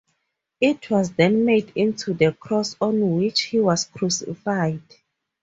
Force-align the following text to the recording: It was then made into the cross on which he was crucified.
It 0.59 0.89
was 0.89 1.11
then 1.13 1.45
made 1.45 1.71
into 1.75 2.15
the 2.15 2.31
cross 2.31 2.75
on 2.81 3.17
which 3.17 3.41
he 3.41 3.59
was 3.59 3.85
crucified. 3.85 4.81